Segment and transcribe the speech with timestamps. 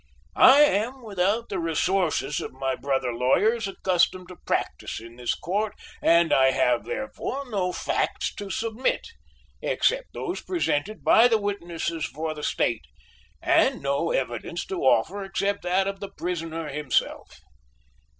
[0.35, 5.75] "I am without the resources of my brother lawyers accustomed to practise in this court
[6.01, 9.09] and I have, therefore, no facts to submit,
[9.61, 12.85] except those presented by the witnesses for the State,
[13.43, 17.39] and no evidence to offer, except that of the prisoner himself.